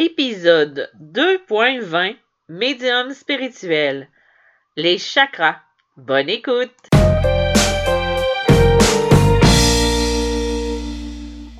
Épisode 0.00 0.88
2.20 1.02 2.14
Médium 2.48 3.12
spirituel. 3.12 4.08
Les 4.76 4.96
chakras. 4.96 5.56
Bonne 5.96 6.28
écoute. 6.28 6.70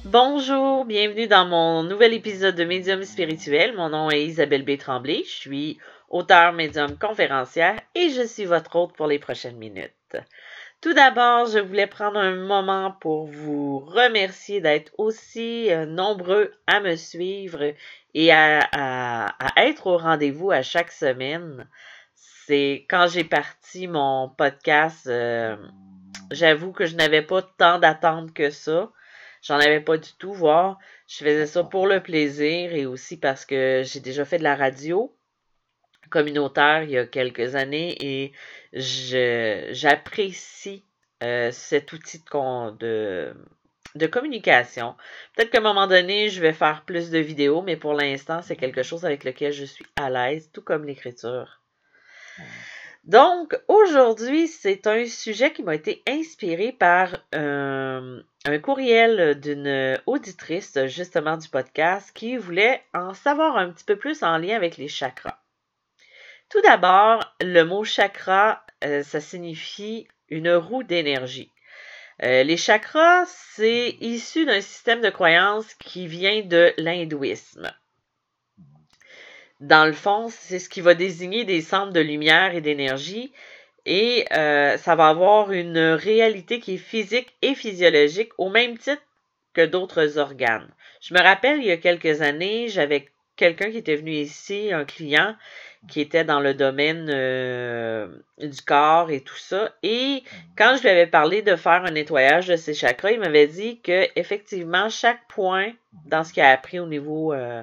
Bonjour, 0.04 0.84
bienvenue 0.84 1.26
dans 1.26 1.46
mon 1.46 1.82
nouvel 1.82 2.14
épisode 2.14 2.54
de 2.54 2.62
Médium 2.62 3.02
spirituel. 3.02 3.74
Mon 3.74 3.88
nom 3.88 4.08
est 4.08 4.22
Isabelle 4.22 4.64
B. 4.64 4.78
Tremblay. 4.78 5.24
Je 5.24 5.30
suis 5.30 5.78
auteur, 6.08 6.52
médium, 6.52 6.96
conférencière 6.96 7.80
et 7.96 8.10
je 8.10 8.24
suis 8.24 8.44
votre 8.44 8.76
hôte 8.76 8.94
pour 8.94 9.08
les 9.08 9.18
prochaines 9.18 9.58
minutes. 9.58 10.16
Tout 10.80 10.94
d'abord, 10.94 11.46
je 11.46 11.58
voulais 11.58 11.88
prendre 11.88 12.20
un 12.20 12.36
moment 12.36 12.92
pour 13.00 13.26
vous 13.26 13.80
remercier 13.80 14.60
d'être 14.60 14.92
aussi 14.96 15.72
euh, 15.72 15.86
nombreux 15.86 16.52
à 16.68 16.78
me 16.78 16.94
suivre 16.94 17.74
et 18.14 18.32
à, 18.32 19.34
être 19.56 19.86
au 19.86 19.98
rendez-vous 19.98 20.50
à 20.50 20.62
chaque 20.62 20.92
semaine. 20.92 21.68
C'est 22.14 22.86
quand 22.88 23.06
j'ai 23.08 23.24
parti 23.24 23.86
mon 23.88 24.30
podcast, 24.30 25.06
euh, 25.06 25.56
j'avoue 26.30 26.72
que 26.72 26.86
je 26.86 26.96
n'avais 26.96 27.22
pas 27.22 27.42
tant 27.42 27.78
d'attente 27.78 28.32
que 28.32 28.50
ça. 28.50 28.90
J'en 29.42 29.56
avais 29.56 29.80
pas 29.80 29.98
du 29.98 30.10
tout, 30.18 30.32
voir. 30.32 30.78
Je 31.06 31.18
faisais 31.18 31.46
ça 31.46 31.62
pour 31.64 31.86
le 31.86 32.02
plaisir 32.02 32.72
et 32.74 32.86
aussi 32.86 33.18
parce 33.18 33.44
que 33.44 33.82
j'ai 33.84 34.00
déjà 34.00 34.24
fait 34.24 34.38
de 34.38 34.44
la 34.44 34.56
radio 34.56 35.14
communautaire 36.10 36.82
il 36.84 36.90
y 36.90 36.98
a 36.98 37.06
quelques 37.06 37.54
années 37.54 37.96
et 38.00 38.32
j'apprécie 39.72 40.84
euh, 41.22 41.50
cet 41.50 41.92
outil 41.92 42.18
de, 42.18 42.70
de, 42.78 43.34
communication. 44.06 44.94
Peut-être 45.34 45.50
qu'à 45.50 45.58
un 45.58 45.62
moment 45.62 45.86
donné, 45.86 46.28
je 46.28 46.40
vais 46.40 46.52
faire 46.52 46.82
plus 46.84 47.10
de 47.10 47.18
vidéos, 47.18 47.62
mais 47.62 47.76
pour 47.76 47.94
l'instant, 47.94 48.42
c'est 48.42 48.56
quelque 48.56 48.82
chose 48.82 49.04
avec 49.04 49.24
lequel 49.24 49.52
je 49.52 49.64
suis 49.64 49.86
à 49.96 50.10
l'aise, 50.10 50.50
tout 50.52 50.62
comme 50.62 50.84
l'écriture. 50.84 51.60
Donc, 53.04 53.58
aujourd'hui, 53.68 54.48
c'est 54.48 54.86
un 54.86 55.06
sujet 55.06 55.52
qui 55.52 55.62
m'a 55.62 55.74
été 55.74 56.02
inspiré 56.06 56.72
par 56.72 57.16
euh, 57.34 58.20
un 58.44 58.58
courriel 58.58 59.40
d'une 59.40 59.98
auditrice, 60.06 60.78
justement, 60.86 61.38
du 61.38 61.48
podcast, 61.48 62.10
qui 62.14 62.36
voulait 62.36 62.82
en 62.92 63.14
savoir 63.14 63.56
un 63.56 63.70
petit 63.70 63.84
peu 63.84 63.96
plus 63.96 64.22
en 64.22 64.36
lien 64.36 64.56
avec 64.56 64.76
les 64.76 64.88
chakras. 64.88 65.38
Tout 66.50 66.60
d'abord, 66.62 67.34
le 67.40 67.62
mot 67.62 67.84
chakra, 67.84 68.62
euh, 68.84 69.02
ça 69.02 69.20
signifie 69.20 70.08
une 70.28 70.52
roue 70.52 70.82
d'énergie. 70.82 71.52
Euh, 72.22 72.42
les 72.42 72.56
chakras, 72.56 73.26
c'est 73.26 73.96
issu 74.00 74.44
d'un 74.44 74.60
système 74.60 75.00
de 75.00 75.10
croyance 75.10 75.74
qui 75.74 76.06
vient 76.06 76.42
de 76.42 76.72
l'hindouisme. 76.76 77.72
Dans 79.60 79.86
le 79.86 79.92
fond, 79.92 80.28
c'est 80.28 80.58
ce 80.58 80.68
qui 80.68 80.80
va 80.80 80.94
désigner 80.94 81.44
des 81.44 81.60
centres 81.60 81.92
de 81.92 82.00
lumière 82.00 82.54
et 82.54 82.60
d'énergie 82.60 83.32
et 83.86 84.26
euh, 84.32 84.76
ça 84.76 84.94
va 84.94 85.08
avoir 85.08 85.50
une 85.52 85.78
réalité 85.78 86.60
qui 86.60 86.74
est 86.74 86.78
physique 86.78 87.34
et 87.42 87.54
physiologique 87.54 88.32
au 88.36 88.50
même 88.50 88.76
titre 88.76 89.02
que 89.54 89.64
d'autres 89.64 90.18
organes. 90.18 90.68
Je 91.00 91.14
me 91.14 91.20
rappelle, 91.20 91.58
il 91.58 91.66
y 91.66 91.72
a 91.72 91.76
quelques 91.76 92.20
années, 92.20 92.68
j'avais 92.68 93.08
quelqu'un 93.36 93.70
qui 93.70 93.78
était 93.78 93.96
venu 93.96 94.12
ici, 94.12 94.72
un 94.72 94.84
client, 94.84 95.34
qui 95.88 96.00
était 96.00 96.24
dans 96.24 96.40
le 96.40 96.54
domaine 96.54 97.08
euh, 97.08 98.08
du 98.38 98.60
corps 98.62 99.10
et 99.10 99.20
tout 99.20 99.36
ça. 99.36 99.72
Et 99.82 100.24
quand 100.56 100.76
je 100.76 100.82
lui 100.82 100.88
avais 100.88 101.06
parlé 101.06 101.42
de 101.42 101.56
faire 101.56 101.84
un 101.84 101.92
nettoyage 101.92 102.48
de 102.48 102.56
ses 102.56 102.74
chakras, 102.74 103.12
il 103.12 103.20
m'avait 103.20 103.46
dit 103.46 103.80
que 103.80 104.06
effectivement 104.16 104.88
chaque 104.88 105.26
point 105.28 105.72
dans 106.06 106.24
ce 106.24 106.32
qu'il 106.32 106.42
a 106.42 106.50
appris 106.50 106.80
au 106.80 106.86
niveau 106.86 107.32
euh, 107.32 107.62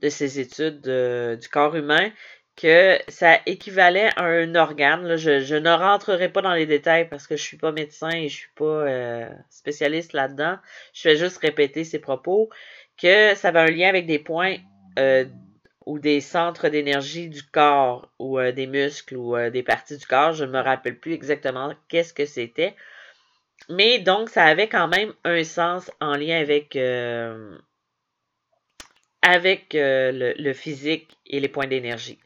de 0.00 0.08
ses 0.08 0.40
études 0.40 0.80
du 0.80 1.48
corps 1.48 1.76
humain, 1.76 2.10
que 2.56 2.98
ça 3.08 3.38
équivalait 3.46 4.10
à 4.16 4.24
un 4.24 4.54
organe. 4.54 5.16
Je, 5.16 5.54
ne 5.54 5.70
rentrerai 5.70 6.28
pas 6.28 6.42
dans 6.42 6.52
les 6.52 6.66
détails 6.66 7.08
parce 7.08 7.26
que 7.26 7.36
je 7.36 7.42
suis 7.42 7.56
pas 7.56 7.72
médecin 7.72 8.10
et 8.10 8.28
je 8.28 8.36
suis 8.36 8.50
pas 8.54 8.64
euh, 8.64 9.28
spécialiste 9.50 10.12
là-dedans. 10.12 10.58
Je 10.92 11.08
vais 11.08 11.16
juste 11.16 11.38
répéter 11.38 11.84
ses 11.84 11.98
propos 11.98 12.50
que 13.00 13.34
ça 13.34 13.48
avait 13.48 13.60
un 13.60 13.66
lien 13.66 13.88
avec 13.88 14.06
des 14.06 14.18
points 14.18 14.56
ou 15.86 15.98
des 15.98 16.20
centres 16.20 16.68
d'énergie 16.68 17.28
du 17.28 17.42
corps 17.42 18.10
ou 18.18 18.38
euh, 18.38 18.52
des 18.52 18.66
muscles 18.66 19.16
ou 19.16 19.36
euh, 19.36 19.50
des 19.50 19.62
parties 19.62 19.96
du 19.96 20.06
corps. 20.06 20.32
Je 20.32 20.44
ne 20.44 20.50
me 20.50 20.60
rappelle 20.60 20.98
plus 20.98 21.12
exactement 21.12 21.74
qu'est-ce 21.88 22.14
que 22.14 22.26
c'était. 22.26 22.74
Mais 23.68 23.98
donc, 23.98 24.28
ça 24.28 24.44
avait 24.44 24.68
quand 24.68 24.88
même 24.88 25.12
un 25.24 25.44
sens 25.44 25.90
en 26.00 26.16
lien 26.16 26.38
avec, 26.38 26.74
euh, 26.76 27.56
avec 29.22 29.74
le, 29.74 30.34
le, 30.36 30.52
physique 30.52 31.16
et 31.26 31.38
les 31.38 31.48
points 31.48 31.68
d'énergie. 31.68 32.18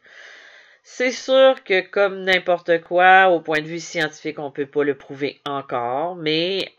C'est 0.82 1.10
sûr 1.10 1.62
que 1.64 1.80
comme 1.80 2.22
n'importe 2.22 2.80
quoi, 2.82 3.28
au 3.28 3.40
point 3.40 3.60
de 3.60 3.66
vue 3.66 3.80
scientifique, 3.80 4.38
on 4.38 4.46
ne 4.46 4.50
peut 4.50 4.66
pas 4.66 4.84
le 4.84 4.96
prouver 4.96 5.40
encore, 5.44 6.16
mais 6.16 6.72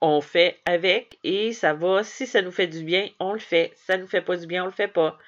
on 0.00 0.20
fait 0.20 0.58
avec 0.64 1.18
et 1.24 1.52
ça 1.52 1.74
va. 1.74 2.04
Si 2.04 2.26
ça 2.26 2.42
nous 2.42 2.52
fait 2.52 2.66
du 2.66 2.82
bien, 2.82 3.08
on 3.18 3.32
le 3.32 3.38
fait. 3.38 3.72
Si 3.76 3.86
ça 3.86 3.96
nous 3.96 4.06
fait 4.06 4.22
pas 4.22 4.36
du 4.36 4.46
bien, 4.46 4.62
on 4.62 4.66
le 4.66 4.72
fait 4.72 4.88
pas. 4.88 5.18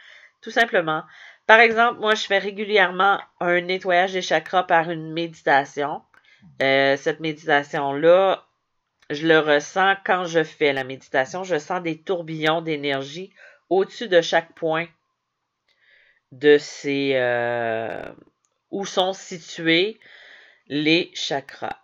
Tout 0.41 0.51
simplement. 0.51 1.03
Par 1.47 1.61
exemple, 1.61 2.01
moi, 2.01 2.15
je 2.15 2.25
fais 2.25 2.39
régulièrement 2.39 3.21
un 3.41 3.61
nettoyage 3.61 4.13
des 4.13 4.23
chakras 4.23 4.63
par 4.65 4.91
une 4.91 5.13
méditation. 5.13 6.03
Euh, 6.63 6.97
cette 6.97 7.21
méditation-là, 7.21 8.47
je 9.11 9.27
le 9.27 9.41
ressens 9.41 9.97
quand 10.05 10.25
je 10.25 10.45
fais 10.45 10.73
la 10.73 10.85
méditation. 10.85 11.43
Je 11.43 11.59
sens 11.59 11.83
des 11.83 12.01
tourbillons 12.01 12.63
d'énergie 12.63 13.33
au-dessus 13.69 14.09
de 14.09 14.21
chaque 14.21 14.55
point 14.55 14.87
de 16.33 16.59
ces 16.59 17.13
euh, 17.15 18.13
où 18.71 18.87
sont 18.87 19.13
situés 19.13 19.99
les 20.69 21.11
chakras. 21.15 21.80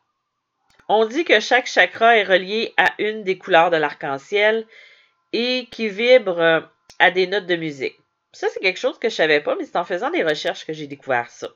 On 0.89 1.05
dit 1.05 1.25
que 1.25 1.41
chaque 1.41 1.67
chakra 1.67 2.17
est 2.17 2.25
relié 2.25 2.73
à 2.77 2.93
une 2.99 3.25
des 3.25 3.39
couleurs 3.39 3.71
de 3.71 3.77
l'arc-en-ciel 3.77 4.67
et 5.33 5.67
qui 5.71 5.89
vibre 5.89 6.41
euh, 6.41 6.61
à 6.99 7.11
des 7.11 7.27
notes 7.27 7.47
de 7.47 7.57
musique. 7.57 7.99
Ça, 8.33 8.49
c'est 8.51 8.61
quelque 8.61 8.79
chose 8.79 8.99
que 8.99 9.09
je 9.09 9.15
savais 9.15 9.41
pas, 9.41 9.57
mais 9.57 9.65
c'est 9.65 9.77
en 9.77 9.85
faisant 9.85 10.11
des 10.11 10.23
recherches 10.23 10.67
que 10.67 10.73
j'ai 10.73 10.87
découvert 10.87 11.31
ça. 11.31 11.49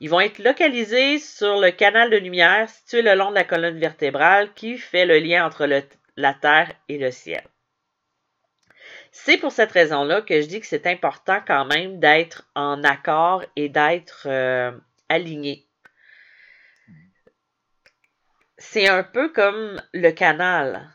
Ils 0.00 0.08
vont 0.08 0.20
être 0.20 0.38
localisés 0.38 1.18
sur 1.18 1.58
le 1.58 1.70
canal 1.70 2.10
de 2.10 2.16
lumière 2.16 2.68
situé 2.68 3.02
le 3.02 3.14
long 3.14 3.30
de 3.30 3.34
la 3.34 3.44
colonne 3.44 3.78
vertébrale 3.78 4.54
qui 4.54 4.78
fait 4.78 5.04
le 5.04 5.18
lien 5.18 5.44
entre 5.44 5.66
la 6.16 6.34
Terre 6.34 6.72
et 6.88 6.96
le 6.96 7.10
ciel. 7.10 7.42
C'est 9.10 9.36
pour 9.36 9.52
cette 9.52 9.72
raison-là 9.72 10.22
que 10.22 10.40
je 10.40 10.46
dis 10.46 10.60
que 10.60 10.66
c'est 10.66 10.86
important 10.86 11.40
quand 11.46 11.64
même 11.64 11.98
d'être 11.98 12.48
en 12.54 12.84
accord 12.84 13.42
et 13.56 13.68
d'être 13.68 14.26
euh, 14.26 14.70
aligné 15.08 15.67
c'est 18.58 18.88
un 18.88 19.02
peu 19.02 19.32
comme 19.32 19.80
le 19.94 20.10
canal. 20.10 20.88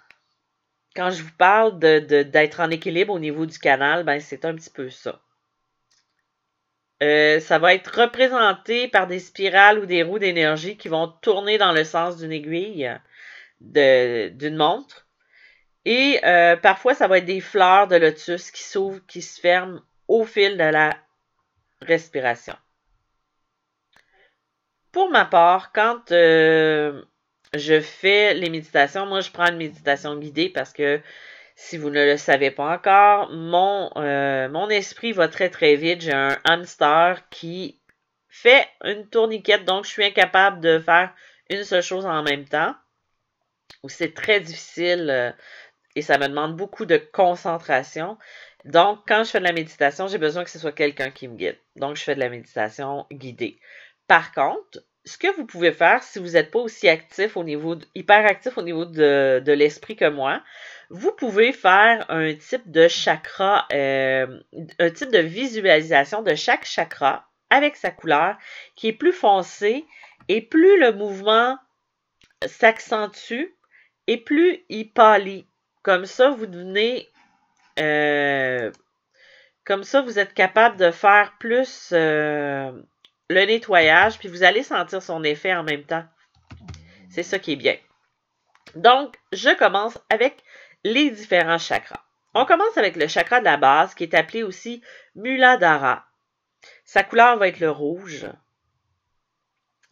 Quand 0.95 1.09
je 1.09 1.23
vous 1.23 1.31
parle 1.37 1.79
d'être 1.79 2.07
de, 2.31 2.61
en 2.61 2.69
équilibre 2.69 3.13
au 3.13 3.19
niveau 3.19 3.45
du 3.45 3.57
canal, 3.57 4.03
ben 4.03 4.19
c'est 4.19 4.45
un 4.45 4.53
petit 4.53 4.69
peu 4.69 4.89
ça. 4.89 5.19
Euh, 7.01 7.39
ça 7.39 7.59
va 7.59 7.73
être 7.73 8.01
représenté 8.01 8.87
par 8.87 9.07
des 9.07 9.19
spirales 9.19 9.79
ou 9.79 9.85
des 9.85 10.03
roues 10.03 10.19
d'énergie 10.19 10.77
qui 10.77 10.87
vont 10.87 11.07
tourner 11.07 11.57
dans 11.57 11.71
le 11.71 11.83
sens 11.83 12.17
d'une 12.17 12.31
aiguille 12.31 12.89
d'une 13.59 14.55
montre. 14.55 15.07
Et 15.85 16.19
euh, 16.23 16.55
parfois, 16.55 16.93
ça 16.93 17.07
va 17.07 17.17
être 17.17 17.25
des 17.25 17.41
fleurs 17.41 17.87
de 17.87 17.95
lotus 17.95 18.51
qui 18.51 18.63
s'ouvrent, 18.63 19.05
qui 19.07 19.21
se 19.21 19.39
ferment 19.39 19.81
au 20.07 20.25
fil 20.25 20.57
de 20.57 20.63
la 20.63 20.95
respiration. 21.81 22.55
Pour 24.91 25.09
ma 25.09 25.25
part, 25.25 25.71
quand 25.73 26.11
euh, 26.11 27.03
je 27.53 27.79
fais 27.79 28.33
les 28.33 28.49
méditations. 28.49 29.05
Moi, 29.05 29.21
je 29.21 29.31
prends 29.31 29.47
une 29.47 29.57
méditation 29.57 30.17
guidée 30.17 30.49
parce 30.49 30.73
que 30.73 31.01
si 31.55 31.77
vous 31.77 31.89
ne 31.89 32.03
le 32.03 32.17
savez 32.17 32.51
pas 32.51 32.73
encore, 32.73 33.29
mon, 33.31 33.91
euh, 33.97 34.49
mon 34.49 34.69
esprit 34.69 35.11
va 35.11 35.27
très 35.27 35.49
très 35.49 35.75
vite. 35.75 36.01
J'ai 36.01 36.13
un 36.13 36.37
hamster 36.45 37.29
qui 37.29 37.79
fait 38.27 38.67
une 38.83 39.07
tourniquette, 39.07 39.65
donc 39.65 39.85
je 39.85 39.91
suis 39.91 40.03
incapable 40.03 40.59
de 40.61 40.79
faire 40.79 41.13
une 41.49 41.63
seule 41.63 41.83
chose 41.83 42.05
en 42.05 42.23
même 42.23 42.45
temps. 42.45 42.75
Ou 43.83 43.89
c'est 43.89 44.13
très 44.13 44.39
difficile 44.39 45.09
euh, 45.09 45.31
et 45.95 46.01
ça 46.01 46.17
me 46.17 46.27
demande 46.27 46.55
beaucoup 46.55 46.85
de 46.85 46.97
concentration. 46.97 48.17
Donc, 48.65 49.01
quand 49.07 49.23
je 49.23 49.31
fais 49.31 49.39
de 49.39 49.43
la 49.43 49.51
méditation, 49.51 50.07
j'ai 50.07 50.17
besoin 50.17 50.43
que 50.43 50.49
ce 50.49 50.57
soit 50.59 50.71
quelqu'un 50.71 51.11
qui 51.11 51.27
me 51.27 51.35
guide. 51.35 51.57
Donc, 51.75 51.97
je 51.97 52.03
fais 52.03 52.15
de 52.15 52.19
la 52.19 52.29
méditation 52.29 53.05
guidée. 53.11 53.59
Par 54.07 54.31
contre, 54.31 54.79
ce 55.05 55.17
que 55.17 55.27
vous 55.35 55.45
pouvez 55.45 55.71
faire 55.71 56.03
si 56.03 56.19
vous 56.19 56.31
n'êtes 56.31 56.51
pas 56.51 56.59
aussi 56.59 56.87
actif 56.89 57.37
au 57.37 57.43
niveau, 57.43 57.75
hyper 57.95 58.25
actif 58.25 58.57
au 58.57 58.61
niveau 58.61 58.85
de, 58.85 59.41
de 59.45 59.51
l'esprit 59.51 59.95
que 59.95 60.09
moi, 60.09 60.41
vous 60.89 61.11
pouvez 61.11 61.51
faire 61.53 62.05
un 62.09 62.33
type 62.35 62.69
de 62.71 62.87
chakra, 62.87 63.67
euh, 63.73 64.39
un 64.79 64.89
type 64.91 65.11
de 65.11 65.19
visualisation 65.19 66.21
de 66.21 66.35
chaque 66.35 66.65
chakra 66.65 67.27
avec 67.49 67.75
sa 67.75 67.91
couleur 67.91 68.37
qui 68.75 68.87
est 68.87 68.93
plus 68.93 69.13
foncé 69.13 69.85
et 70.29 70.41
plus 70.41 70.79
le 70.79 70.93
mouvement 70.93 71.57
s'accentue 72.45 73.55
et 74.07 74.17
plus 74.17 74.63
il 74.69 74.91
pâlit. 74.91 75.47
Comme 75.81 76.05
ça, 76.05 76.29
vous 76.29 76.45
devenez 76.45 77.09
Euh, 77.79 78.71
comme 79.65 79.83
ça, 79.83 80.01
vous 80.01 80.19
êtes 80.19 80.33
capable 80.33 80.77
de 80.77 80.91
faire 80.91 81.33
plus 81.39 81.89
euh, 81.93 82.71
le 83.29 83.45
nettoyage, 83.45 84.19
puis 84.19 84.27
vous 84.27 84.43
allez 84.43 84.63
sentir 84.63 85.01
son 85.01 85.23
effet 85.23 85.53
en 85.53 85.63
même 85.63 85.83
temps. 85.83 86.05
C'est 87.09 87.23
ça 87.23 87.39
qui 87.39 87.53
est 87.53 87.57
bien. 87.57 87.77
Donc, 88.75 89.17
je 89.31 89.55
commence 89.55 89.97
avec 90.09 90.43
les 90.83 91.11
différents 91.11 91.57
chakras. 91.57 92.03
On 92.33 92.45
commence 92.45 92.77
avec 92.77 92.95
le 92.95 93.07
chakra 93.07 93.39
de 93.39 93.45
la 93.45 93.57
base, 93.57 93.93
qui 93.93 94.03
est 94.03 94.15
appelé 94.15 94.43
aussi 94.43 94.81
Muladhara. 95.15 96.05
Sa 96.83 97.03
couleur 97.03 97.37
va 97.37 97.47
être 97.47 97.59
le 97.59 97.69
rouge. 97.69 98.25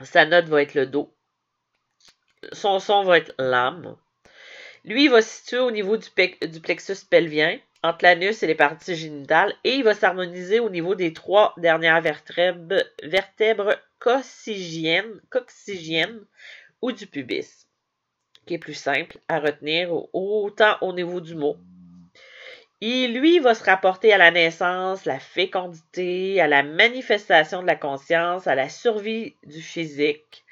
Sa 0.01 0.25
note 0.25 0.45
va 0.45 0.63
être 0.63 0.73
le 0.73 0.87
Do. 0.87 1.15
Son 2.53 2.79
son 2.79 3.03
va 3.03 3.19
être 3.19 3.35
l'âme. 3.37 3.95
Lui, 4.83 5.05
il 5.05 5.11
va 5.11 5.21
se 5.21 5.29
situer 5.29 5.59
au 5.59 5.69
niveau 5.69 5.97
du, 5.97 6.09
plexus 6.09 7.05
pelvien, 7.07 7.59
entre 7.83 8.05
l'anus 8.05 8.43
et 8.43 8.47
les 8.47 8.55
parties 8.55 8.95
génitales, 8.95 9.53
et 9.63 9.75
il 9.75 9.83
va 9.83 9.93
s'harmoniser 9.93 10.59
au 10.59 10.69
niveau 10.69 10.95
des 10.95 11.13
trois 11.13 11.53
dernières 11.57 12.01
vertèbres, 12.01 12.83
vertèbres 13.03 13.75
coccygiennes, 13.99 15.21
ou 16.81 16.91
du 16.91 17.07
pubis, 17.07 17.67
qui 18.45 18.55
est 18.55 18.59
plus 18.59 18.73
simple 18.73 19.17
à 19.27 19.39
retenir 19.39 19.89
autant 20.13 20.77
au 20.81 20.93
niveau 20.93 21.21
du 21.21 21.35
mot. 21.35 21.57
Et 22.83 23.07
lui 23.07 23.37
va 23.37 23.53
se 23.53 23.63
rapporter 23.63 24.11
à 24.11 24.17
la 24.17 24.31
naissance, 24.31 25.05
la 25.05 25.19
fécondité, 25.19 26.41
à 26.41 26.47
la 26.47 26.63
manifestation 26.63 27.61
de 27.61 27.67
la 27.67 27.75
conscience, 27.75 28.47
à 28.47 28.55
la 28.55 28.69
survie 28.69 29.35
du 29.45 29.61
physique, 29.61 30.43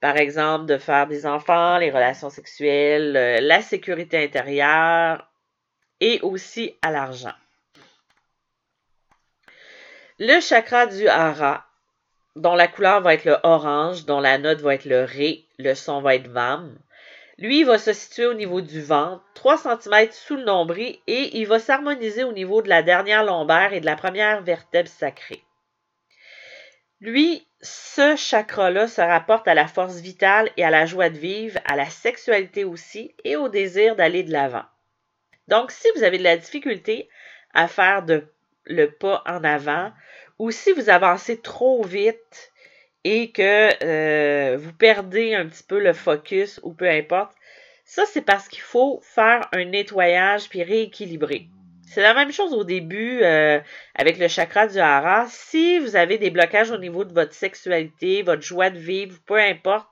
par 0.00 0.16
exemple, 0.16 0.66
de 0.66 0.78
faire 0.78 1.06
des 1.06 1.26
enfants, 1.26 1.76
les 1.78 1.90
relations 1.90 2.30
sexuelles, 2.30 3.16
euh, 3.16 3.40
la 3.40 3.60
sécurité 3.60 4.22
intérieure 4.22 5.28
et 6.00 6.20
aussi 6.22 6.76
à 6.82 6.90
l'argent. 6.90 7.34
Le 10.18 10.40
chakra 10.40 10.86
du 10.86 11.08
hara, 11.08 11.64
dont 12.34 12.54
la 12.54 12.68
couleur 12.68 13.00
va 13.00 13.14
être 13.14 13.24
le 13.24 13.36
orange, 13.42 14.04
dont 14.04 14.20
la 14.20 14.38
note 14.38 14.60
va 14.60 14.74
être 14.74 14.84
le 14.84 15.04
ré, 15.04 15.44
le 15.58 15.74
son 15.74 16.00
va 16.00 16.14
être 16.14 16.28
vam. 16.28 16.76
Lui, 17.38 17.62
va 17.62 17.78
se 17.78 17.92
situer 17.92 18.26
au 18.26 18.34
niveau 18.34 18.60
du 18.60 18.82
ventre, 18.82 19.22
3 19.34 19.58
cm 19.58 20.08
sous 20.10 20.34
le 20.34 20.44
nombril, 20.44 20.98
et 21.06 21.38
il 21.38 21.46
va 21.46 21.60
s'harmoniser 21.60 22.24
au 22.24 22.32
niveau 22.32 22.62
de 22.62 22.68
la 22.68 22.82
dernière 22.82 23.22
lombaire 23.22 23.72
et 23.72 23.80
de 23.80 23.86
la 23.86 23.94
première 23.94 24.42
vertèbre 24.42 24.88
sacrée. 24.88 25.44
Lui, 27.00 27.46
ce 27.62 28.16
chakra-là 28.16 28.88
se 28.88 29.00
rapporte 29.00 29.46
à 29.46 29.54
la 29.54 29.68
force 29.68 29.98
vitale 29.98 30.50
et 30.56 30.64
à 30.64 30.70
la 30.70 30.84
joie 30.84 31.10
de 31.10 31.18
vivre, 31.18 31.60
à 31.64 31.76
la 31.76 31.88
sexualité 31.88 32.64
aussi 32.64 33.14
et 33.22 33.36
au 33.36 33.48
désir 33.48 33.94
d'aller 33.94 34.24
de 34.24 34.32
l'avant. 34.32 34.64
Donc, 35.48 35.70
si 35.70 35.88
vous 35.96 36.04
avez 36.04 36.18
de 36.18 36.24
la 36.24 36.36
difficulté 36.36 37.08
à 37.54 37.68
faire 37.68 38.04
le 38.64 38.90
pas 38.90 39.22
en 39.26 39.42
avant 39.42 39.92
ou 40.38 40.50
si 40.50 40.72
vous 40.72 40.90
avancez 40.90 41.40
trop 41.40 41.82
vite 41.82 42.52
et 43.04 43.30
que 43.30 43.70
euh, 43.82 44.56
vous 44.58 44.72
perdez 44.72 45.34
un 45.34 45.46
petit 45.46 45.62
peu 45.62 45.80
le 45.80 45.92
focus 45.92 46.60
ou 46.62 46.74
peu 46.74 46.88
importe, 46.88 47.32
ça 47.84 48.04
c'est 48.06 48.22
parce 48.22 48.48
qu'il 48.48 48.60
faut 48.60 49.00
faire 49.02 49.48
un 49.52 49.64
nettoyage 49.64 50.48
puis 50.48 50.62
rééquilibrer. 50.62 51.48
C'est 51.88 52.02
la 52.02 52.12
même 52.12 52.32
chose 52.32 52.52
au 52.52 52.64
début 52.64 53.22
euh, 53.22 53.60
avec 53.94 54.18
le 54.18 54.28
chakra 54.28 54.66
du 54.66 54.78
hara. 54.78 55.26
Si 55.30 55.78
vous 55.78 55.96
avez 55.96 56.18
des 56.18 56.28
blocages 56.28 56.70
au 56.70 56.76
niveau 56.76 57.04
de 57.04 57.14
votre 57.14 57.32
sexualité, 57.32 58.22
votre 58.22 58.42
joie 58.42 58.68
de 58.68 58.78
vivre, 58.78 59.16
peu 59.24 59.38
importe, 59.38 59.88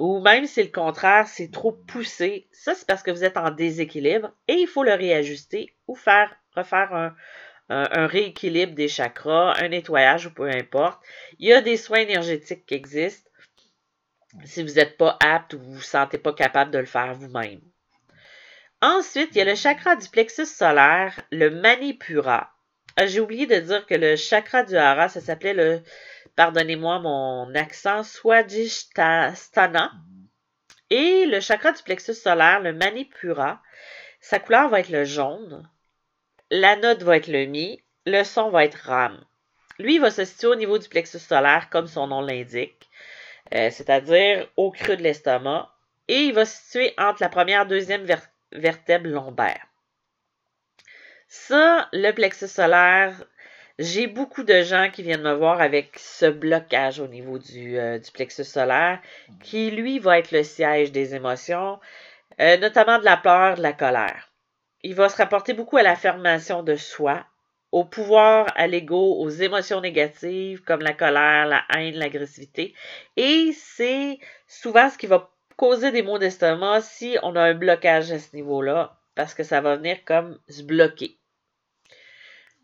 ou 0.00 0.18
même 0.20 0.46
si 0.46 0.62
le 0.62 0.70
contraire, 0.70 1.28
c'est 1.28 1.50
trop 1.50 1.72
poussé, 1.72 2.48
ça 2.52 2.74
c'est 2.74 2.86
parce 2.86 3.02
que 3.02 3.10
vous 3.10 3.22
êtes 3.22 3.36
en 3.36 3.50
déséquilibre 3.50 4.32
et 4.48 4.54
il 4.54 4.66
faut 4.66 4.82
le 4.82 4.94
réajuster 4.94 5.76
ou 5.86 5.94
faire 5.94 6.34
refaire 6.56 7.12
un, 7.68 8.06
rééquilibre 8.06 8.74
des 8.74 8.88
chakras, 8.88 9.54
un 9.60 9.68
nettoyage 9.68 10.26
ou 10.26 10.32
peu 10.32 10.48
importe. 10.48 11.00
Il 11.38 11.48
y 11.48 11.52
a 11.52 11.60
des 11.60 11.76
soins 11.76 11.98
énergétiques 11.98 12.66
qui 12.66 12.74
existent 12.74 13.30
si 14.44 14.62
vous 14.62 14.74
n'êtes 14.74 14.96
pas 14.96 15.18
apte 15.20 15.54
ou 15.54 15.58
vous 15.58 15.70
ne 15.70 15.76
vous 15.76 15.82
sentez 15.82 16.18
pas 16.18 16.32
capable 16.32 16.70
de 16.70 16.78
le 16.78 16.86
faire 16.86 17.14
vous-même. 17.14 17.60
Ensuite, 18.80 19.30
il 19.32 19.38
y 19.38 19.40
a 19.42 19.44
le 19.44 19.54
chakra 19.54 19.96
du 19.96 20.08
plexus 20.08 20.46
solaire, 20.46 21.20
le 21.30 21.50
Manipura. 21.50 22.50
Ah, 22.96 23.06
j'ai 23.06 23.20
oublié 23.20 23.46
de 23.46 23.56
dire 23.60 23.86
que 23.86 23.94
le 23.94 24.16
chakra 24.16 24.62
du 24.62 24.76
hara, 24.76 25.08
ça 25.08 25.20
s'appelait 25.20 25.54
le, 25.54 25.82
pardonnez-moi 26.40 27.00
mon 27.00 27.54
accent, 27.54 28.02
Swadhisthana. 28.02 29.92
Et 30.88 31.26
le 31.26 31.38
chakra 31.38 31.72
du 31.72 31.82
plexus 31.82 32.14
solaire, 32.14 32.60
le 32.60 32.72
Manipura, 32.72 33.60
sa 34.20 34.38
couleur 34.38 34.70
va 34.70 34.80
être 34.80 34.88
le 34.88 35.04
jaune. 35.04 35.68
La 36.50 36.76
note 36.76 37.02
va 37.02 37.18
être 37.18 37.26
le 37.26 37.44
Mi. 37.44 37.82
Le 38.06 38.24
son 38.24 38.48
va 38.48 38.64
être 38.64 38.86
Ram. 38.86 39.22
Lui, 39.78 39.96
il 39.96 40.00
va 40.00 40.10
se 40.10 40.24
situer 40.24 40.46
au 40.46 40.54
niveau 40.54 40.78
du 40.78 40.88
plexus 40.88 41.18
solaire, 41.18 41.68
comme 41.68 41.86
son 41.86 42.06
nom 42.06 42.22
l'indique, 42.22 42.88
euh, 43.54 43.68
c'est-à-dire 43.70 44.48
au 44.56 44.70
creux 44.70 44.96
de 44.96 45.02
l'estomac. 45.02 45.70
Et 46.08 46.22
il 46.22 46.32
va 46.32 46.46
se 46.46 46.56
situer 46.56 46.94
entre 46.96 47.22
la 47.22 47.28
première 47.28 47.64
et 47.64 47.68
deuxième 47.68 48.06
vertèbre 48.52 49.08
lombaire. 49.08 49.66
Ça, 51.28 51.90
le 51.92 52.12
plexus 52.12 52.48
solaire, 52.48 53.26
j'ai 53.80 54.06
beaucoup 54.08 54.42
de 54.42 54.60
gens 54.60 54.90
qui 54.92 55.02
viennent 55.02 55.22
me 55.22 55.32
voir 55.32 55.62
avec 55.62 55.98
ce 55.98 56.26
blocage 56.26 57.00
au 57.00 57.06
niveau 57.06 57.38
du, 57.38 57.78
euh, 57.78 57.98
plexus 58.12 58.44
solaire, 58.44 59.00
qui 59.42 59.70
lui 59.70 59.98
va 59.98 60.18
être 60.18 60.32
le 60.32 60.42
siège 60.42 60.92
des 60.92 61.14
émotions, 61.14 61.80
euh, 62.40 62.58
notamment 62.58 62.98
de 62.98 63.06
la 63.06 63.16
peur, 63.16 63.56
de 63.56 63.62
la 63.62 63.72
colère. 63.72 64.30
Il 64.82 64.94
va 64.94 65.08
se 65.08 65.16
rapporter 65.16 65.54
beaucoup 65.54 65.78
à 65.78 65.82
l'affirmation 65.82 66.62
de 66.62 66.76
soi, 66.76 67.24
au 67.72 67.84
pouvoir, 67.84 68.48
à 68.54 68.66
l'ego, 68.66 69.16
aux 69.18 69.30
émotions 69.30 69.80
négatives 69.80 70.62
comme 70.62 70.82
la 70.82 70.92
colère, 70.92 71.46
la 71.46 71.62
haine, 71.74 71.96
l'agressivité. 71.96 72.74
Et 73.16 73.52
c'est 73.54 74.18
souvent 74.46 74.90
ce 74.90 74.98
qui 74.98 75.06
va 75.06 75.30
causer 75.56 75.90
des 75.90 76.02
maux 76.02 76.18
d'estomac 76.18 76.82
si 76.82 77.16
on 77.22 77.34
a 77.34 77.40
un 77.40 77.54
blocage 77.54 78.12
à 78.12 78.18
ce 78.18 78.36
niveau-là, 78.36 78.98
parce 79.14 79.32
que 79.32 79.42
ça 79.42 79.62
va 79.62 79.76
venir 79.76 80.04
comme 80.04 80.38
se 80.50 80.62
bloquer. 80.62 81.19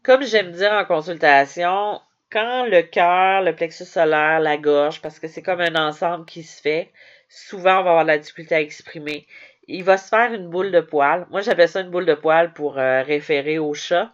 Comme 0.07 0.23
j'aime 0.23 0.53
dire 0.53 0.71
en 0.71 0.85
consultation, 0.85 2.01
quand 2.31 2.65
le 2.67 2.83
cœur, 2.83 3.43
le 3.43 3.57
plexus 3.57 3.87
solaire, 3.87 4.39
la 4.39 4.57
gorge, 4.57 5.03
parce 5.03 5.19
que 5.19 5.27
c'est 5.27 5.43
comme 5.43 5.61
un 5.61 5.75
ensemble 5.75 6.27
qui 6.27 6.45
se 6.45 6.63
fait, 6.63 6.93
souvent 7.29 7.81
on 7.81 7.83
va 7.83 7.91
avoir 7.91 8.05
de 8.05 8.11
la 8.11 8.19
difficulté 8.19 8.55
à 8.55 8.61
exprimer. 8.61 9.27
Il 9.67 9.83
va 9.83 9.97
se 9.97 10.09
faire 10.09 10.33
une 10.33 10.49
boule 10.49 10.71
de 10.71 10.81
poils. 10.81 11.27
Moi, 11.31 11.41
j'appelle 11.41 11.69
ça 11.69 11.81
une 11.81 11.91
boule 11.91 12.07
de 12.07 12.15
poils 12.15 12.53
pour 12.53 12.79
euh, 12.79 13.03
référer 13.03 13.59
aux 13.59 13.75
chats. 13.75 14.13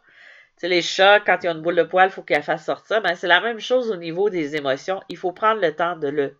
Tu 0.57 0.61
sais, 0.63 0.69
les 0.69 0.81
chats, 0.81 1.21
quand 1.21 1.45
ils 1.45 1.51
ont 1.51 1.57
une 1.57 1.61
boule 1.61 1.77
de 1.77 1.83
poils, 1.83 2.09
il 2.09 2.13
faut 2.13 2.23
qu'elle 2.23 2.43
fasse 2.43 2.65
sortir. 2.65 3.03
Ben, 3.03 3.15
c'est 3.15 3.27
la 3.27 3.43
même 3.43 3.61
chose 3.61 3.91
au 3.91 3.97
niveau 3.97 4.31
des 4.31 4.57
émotions. 4.57 5.03
Il 5.11 5.19
faut 5.19 5.33
prendre 5.33 5.61
le 5.61 5.77
temps 5.77 5.97
de 5.97 6.09
le 6.09 6.39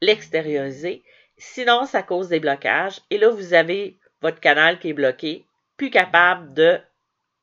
l'extérioriser 0.00 1.02
Sinon, 1.38 1.86
ça 1.86 2.04
cause 2.04 2.28
des 2.28 2.38
blocages. 2.38 3.00
Et 3.10 3.18
là, 3.18 3.30
vous 3.30 3.52
avez 3.52 3.98
votre 4.22 4.38
canal 4.38 4.78
qui 4.78 4.90
est 4.90 4.92
bloqué, 4.92 5.44
plus 5.76 5.90
capable 5.90 6.54
de... 6.54 6.78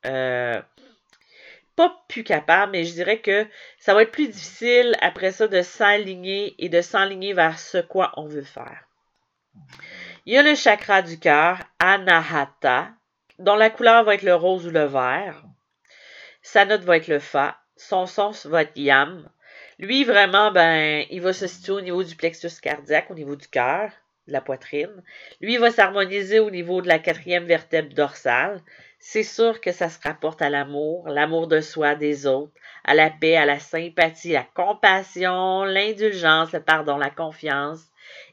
Euh, 0.06 0.62
pas 1.76 2.04
plus 2.08 2.24
capable, 2.24 2.72
mais 2.72 2.84
je 2.84 2.92
dirais 2.92 3.20
que 3.20 3.46
ça 3.78 3.94
va 3.94 4.02
être 4.02 4.12
plus 4.12 4.28
difficile 4.28 4.94
après 5.00 5.32
ça 5.32 5.48
de 5.48 5.62
s'aligner 5.62 6.54
et 6.58 6.68
de 6.68 6.80
s'enligner 6.80 7.32
vers 7.32 7.58
ce 7.58 7.78
quoi 7.78 8.12
on 8.16 8.26
veut 8.26 8.42
faire. 8.42 8.88
Il 10.26 10.32
y 10.32 10.38
a 10.38 10.42
le 10.42 10.54
chakra 10.54 11.02
du 11.02 11.18
cœur, 11.18 11.58
Anahata, 11.78 12.88
dont 13.38 13.56
la 13.56 13.70
couleur 13.70 14.04
va 14.04 14.14
être 14.14 14.22
le 14.22 14.34
rose 14.34 14.66
ou 14.66 14.70
le 14.70 14.84
vert. 14.84 15.44
Sa 16.42 16.64
note 16.64 16.82
va 16.82 16.96
être 16.96 17.08
le 17.08 17.18
Fa. 17.18 17.58
Son 17.76 18.06
sens 18.06 18.46
va 18.46 18.62
être 18.62 18.76
Yam. 18.76 19.28
Lui, 19.78 20.04
vraiment, 20.04 20.52
ben, 20.52 21.04
il 21.10 21.20
va 21.20 21.32
se 21.32 21.46
situer 21.46 21.72
au 21.72 21.80
niveau 21.80 22.04
du 22.04 22.14
plexus 22.16 22.60
cardiaque, 22.62 23.10
au 23.10 23.14
niveau 23.14 23.34
du 23.34 23.48
cœur, 23.48 23.90
de 24.28 24.32
la 24.32 24.40
poitrine. 24.40 25.02
Lui, 25.40 25.54
il 25.54 25.60
va 25.60 25.70
s'harmoniser 25.70 26.38
au 26.38 26.50
niveau 26.50 26.80
de 26.80 26.88
la 26.88 26.98
quatrième 26.98 27.44
vertèbre 27.44 27.92
dorsale. 27.94 28.60
C'est 29.06 29.22
sûr 29.22 29.60
que 29.60 29.70
ça 29.70 29.90
se 29.90 30.00
rapporte 30.02 30.40
à 30.40 30.48
l'amour, 30.48 31.06
l'amour 31.10 31.46
de 31.46 31.60
soi, 31.60 31.94
des 31.94 32.26
autres, 32.26 32.54
à 32.84 32.94
la 32.94 33.10
paix, 33.10 33.36
à 33.36 33.44
la 33.44 33.58
sympathie, 33.58 34.32
la 34.32 34.44
compassion, 34.54 35.62
l'indulgence, 35.62 36.52
le 36.52 36.62
pardon, 36.62 36.96
la 36.96 37.10
confiance 37.10 37.82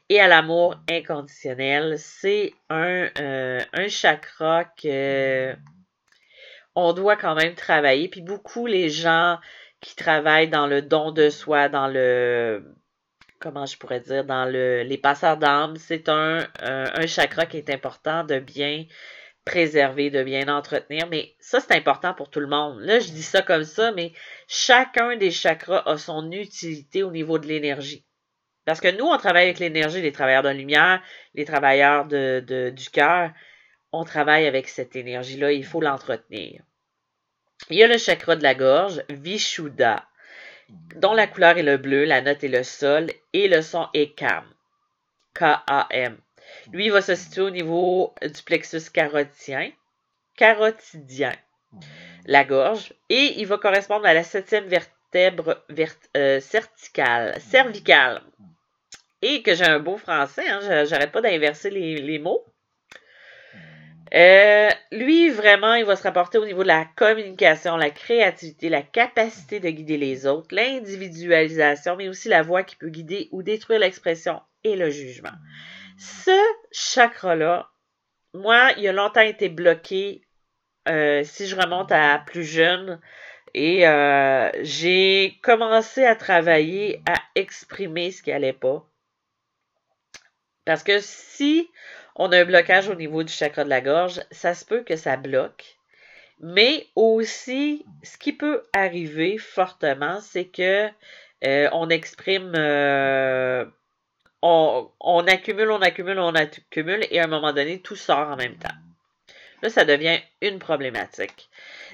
et 0.08 0.18
à 0.18 0.28
l'amour 0.28 0.76
inconditionnel. 0.88 1.98
C'est 1.98 2.54
un, 2.70 3.06
euh, 3.20 3.60
un 3.74 3.88
chakra 3.88 4.64
que 4.64 5.54
on 6.74 6.94
doit 6.94 7.16
quand 7.16 7.34
même 7.34 7.54
travailler. 7.54 8.08
Puis 8.08 8.22
beaucoup 8.22 8.66
les 8.66 8.88
gens 8.88 9.38
qui 9.82 9.94
travaillent 9.94 10.48
dans 10.48 10.66
le 10.66 10.80
don 10.80 11.12
de 11.12 11.28
soi, 11.28 11.68
dans 11.68 11.86
le 11.86 12.64
comment 13.40 13.66
je 13.66 13.76
pourrais 13.76 14.00
dire, 14.00 14.24
dans 14.24 14.46
le, 14.46 14.84
les 14.84 14.98
passeurs 14.98 15.36
d'âme, 15.36 15.76
c'est 15.76 16.08
un, 16.08 16.46
un, 16.62 17.06
chakra 17.06 17.44
qui 17.44 17.58
est 17.58 17.68
important 17.68 18.24
de 18.24 18.38
bien 18.38 18.86
préserver, 19.44 20.10
de 20.10 20.22
bien 20.22 20.48
entretenir. 20.48 21.08
Mais 21.08 21.34
ça, 21.40 21.60
c'est 21.60 21.74
important 21.74 22.14
pour 22.14 22.30
tout 22.30 22.40
le 22.40 22.46
monde. 22.46 22.80
Là, 22.80 23.00
je 23.00 23.10
dis 23.10 23.22
ça 23.22 23.42
comme 23.42 23.64
ça, 23.64 23.92
mais 23.92 24.12
chacun 24.48 25.16
des 25.16 25.30
chakras 25.30 25.82
a 25.86 25.98
son 25.98 26.30
utilité 26.30 27.02
au 27.02 27.10
niveau 27.10 27.38
de 27.38 27.46
l'énergie. 27.46 28.04
Parce 28.64 28.80
que 28.80 28.96
nous, 28.96 29.04
on 29.04 29.18
travaille 29.18 29.44
avec 29.44 29.58
l'énergie, 29.58 30.00
les 30.00 30.12
travailleurs 30.12 30.44
de 30.44 30.50
lumière, 30.50 31.02
les 31.34 31.44
travailleurs 31.44 32.06
de, 32.06 32.70
du 32.70 32.90
cœur. 32.90 33.32
on 33.90 34.04
travaille 34.04 34.46
avec 34.46 34.68
cette 34.68 34.94
énergie-là, 34.94 35.52
il 35.52 35.64
faut 35.64 35.80
l'entretenir. 35.80 36.62
Il 37.70 37.76
y 37.76 37.82
a 37.82 37.88
le 37.88 37.98
chakra 37.98 38.36
de 38.36 38.42
la 38.42 38.54
gorge, 38.54 39.02
Vishuddha, 39.08 40.04
dont 40.96 41.12
la 41.12 41.26
couleur 41.26 41.58
est 41.58 41.62
le 41.62 41.76
bleu, 41.76 42.04
la 42.04 42.20
note 42.20 42.44
est 42.44 42.48
le 42.48 42.62
sol 42.62 43.08
et 43.32 43.48
le 43.48 43.62
son 43.62 43.88
est 43.94 44.14
Kam. 44.14 44.44
K-A-M. 45.34 46.18
Lui, 46.72 46.86
il 46.86 46.92
va 46.92 47.02
se 47.02 47.14
situer 47.14 47.42
au 47.42 47.50
niveau 47.50 48.14
du 48.22 48.42
plexus 48.42 48.90
carotien, 48.92 49.70
carotidien, 50.36 51.34
la 52.26 52.44
gorge, 52.44 52.92
et 53.08 53.34
il 53.38 53.46
va 53.46 53.58
correspondre 53.58 54.06
à 54.06 54.14
la 54.14 54.22
septième 54.22 54.66
vertèbre 54.66 55.64
euh, 56.16 56.40
cervicale, 56.40 57.40
cervicale. 57.40 58.22
Et 59.20 59.42
que 59.42 59.54
j'ai 59.54 59.64
un 59.64 59.78
beau 59.78 59.96
français, 59.96 60.48
hein, 60.48 60.84
j'arrête 60.84 61.12
pas 61.12 61.20
d'inverser 61.20 61.70
les 61.70 62.18
mots. 62.18 62.44
Euh, 64.14 64.68
lui, 64.90 65.30
vraiment, 65.30 65.74
il 65.74 65.86
va 65.86 65.96
se 65.96 66.02
rapporter 66.02 66.36
au 66.36 66.44
niveau 66.44 66.62
de 66.62 66.68
la 66.68 66.84
communication, 66.96 67.78
la 67.78 67.88
créativité, 67.88 68.68
la 68.68 68.82
capacité 68.82 69.58
de 69.58 69.70
guider 69.70 69.96
les 69.96 70.26
autres, 70.26 70.54
l'individualisation, 70.54 71.96
mais 71.96 72.08
aussi 72.08 72.28
la 72.28 72.42
voix 72.42 72.62
qui 72.62 72.76
peut 72.76 72.90
guider 72.90 73.28
ou 73.32 73.42
détruire 73.42 73.80
l'expression 73.80 74.40
et 74.64 74.76
le 74.76 74.90
jugement. 74.90 75.32
Ce 76.02 76.36
chakra-là, 76.72 77.70
moi, 78.34 78.72
il 78.76 78.88
a 78.88 78.92
longtemps 78.92 79.20
été 79.20 79.48
bloqué. 79.48 80.26
Euh, 80.88 81.22
si 81.22 81.46
je 81.46 81.54
remonte 81.54 81.92
à 81.92 82.18
plus 82.26 82.42
jeune, 82.42 83.00
et 83.54 83.86
euh, 83.86 84.50
j'ai 84.62 85.38
commencé 85.42 86.04
à 86.04 86.16
travailler 86.16 87.00
à 87.06 87.14
exprimer 87.36 88.10
ce 88.10 88.20
qui 88.20 88.32
allait 88.32 88.52
pas. 88.52 88.84
Parce 90.64 90.82
que 90.82 90.98
si 90.98 91.70
on 92.16 92.32
a 92.32 92.40
un 92.40 92.44
blocage 92.46 92.88
au 92.88 92.96
niveau 92.96 93.22
du 93.22 93.32
chakra 93.32 93.62
de 93.62 93.68
la 93.68 93.80
gorge, 93.80 94.22
ça 94.32 94.54
se 94.54 94.64
peut 94.64 94.82
que 94.82 94.96
ça 94.96 95.16
bloque. 95.16 95.76
Mais 96.40 96.88
aussi, 96.96 97.86
ce 98.02 98.18
qui 98.18 98.32
peut 98.32 98.64
arriver 98.72 99.38
fortement, 99.38 100.20
c'est 100.20 100.46
que 100.46 100.88
euh, 101.44 101.68
on 101.72 101.90
exprime, 101.90 102.54
on, 104.42 105.26
accumule, 105.26 105.70
on 105.70 105.80
accumule, 105.80 106.18
on 106.18 106.34
accumule, 106.34 107.06
et 107.10 107.20
à 107.20 107.24
un 107.24 107.28
moment 107.28 107.52
donné, 107.52 107.80
tout 107.80 107.96
sort 107.96 108.28
en 108.28 108.36
même 108.36 108.56
temps. 108.56 108.74
Là, 109.62 109.68
ça 109.68 109.84
devient 109.84 110.18
une 110.40 110.58
problématique. 110.58 111.48